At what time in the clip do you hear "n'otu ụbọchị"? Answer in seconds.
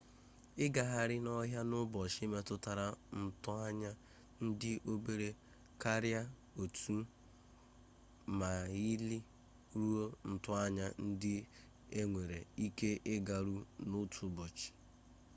13.89-14.69